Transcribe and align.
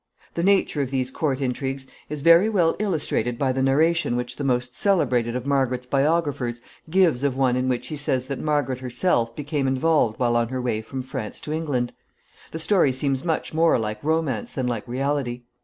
The 0.33 0.41
nature 0.41 0.81
of 0.81 0.89
these 0.89 1.11
court 1.11 1.39
intrigues 1.41 1.85
is 2.09 2.23
very 2.23 2.49
well 2.49 2.75
illustrated 2.79 3.37
by 3.37 3.51
the 3.51 3.61
narration 3.61 4.15
which 4.15 4.35
the 4.37 4.43
most 4.43 4.75
celebrated 4.75 5.35
of 5.35 5.45
Margaret's 5.45 5.85
biographers 5.85 6.59
gives 6.89 7.23
of 7.23 7.37
one 7.37 7.55
in 7.55 7.69
which 7.69 7.85
he 7.89 7.95
says 7.95 8.25
that 8.25 8.39
Margaret 8.39 8.79
herself 8.79 9.35
became 9.35 9.67
involved 9.67 10.17
while 10.17 10.35
on 10.35 10.47
her 10.47 10.59
way 10.59 10.81
from 10.81 11.03
France 11.03 11.39
to 11.41 11.53
England. 11.53 11.93
The 12.49 12.57
story 12.57 12.91
seems 12.91 13.23
much 13.23 13.53
more 13.53 13.77
like 13.77 14.03
romance 14.03 14.53
than 14.53 14.65
like 14.65 14.87
reality. 14.87 15.43